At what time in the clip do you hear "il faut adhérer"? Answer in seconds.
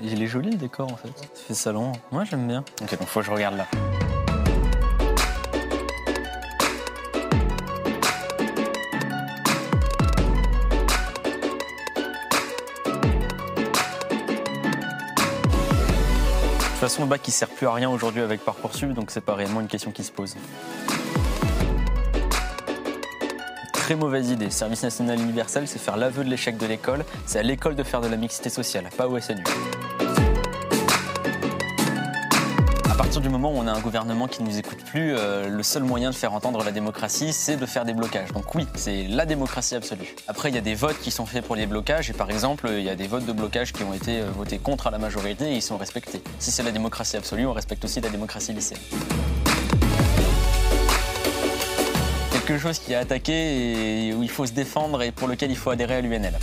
55.50-55.94